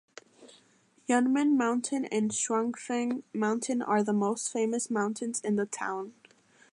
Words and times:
Yunmen 1.07 1.55
Mountain 1.55 2.05
and 2.05 2.31
Shuangfeng 2.31 3.21
Mountain 3.35 3.83
are 3.83 4.01
the 4.01 4.13
most 4.13 4.51
famous 4.51 4.89
mountains 4.89 5.39
in 5.41 5.57
the 5.57 5.67
town. 5.67 6.13